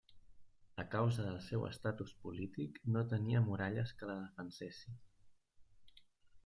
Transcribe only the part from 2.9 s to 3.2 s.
no